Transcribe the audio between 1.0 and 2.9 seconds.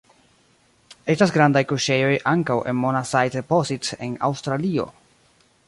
Estas grandaj kuŝejoj ankaŭ en